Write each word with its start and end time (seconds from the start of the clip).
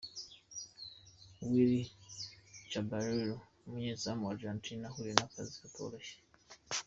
Willy 1.49 1.81
Caballero 2.71 3.37
umunyezamu 3.65 4.21
wa 4.25 4.31
Argentina 4.35 4.81
yahuye 4.85 5.11
n'akazi 5.15 5.53
katoroshye. 5.61 6.15